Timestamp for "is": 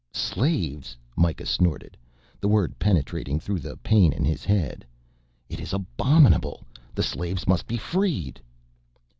5.59-5.73